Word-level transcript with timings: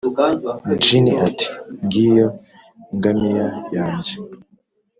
djinn, 0.79 1.05
ati: 1.27 1.47
'ngiyo 1.53 2.27
ingamiya 2.93 3.47
yanjye, 3.75 4.13